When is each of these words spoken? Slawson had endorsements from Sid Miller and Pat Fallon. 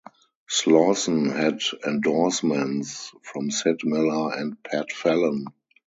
Slawson 0.49 1.29
had 1.29 1.59
endorsements 1.85 3.11
from 3.21 3.51
Sid 3.51 3.81
Miller 3.83 4.33
and 4.33 4.57
Pat 4.63 4.91
Fallon. 4.91 5.45